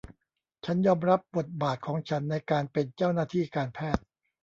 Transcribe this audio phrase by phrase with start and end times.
[0.65, 4.03] ฉันยอมรับบทบาทของฉันในการเป็นเจ้าหน้าที่การแพทย์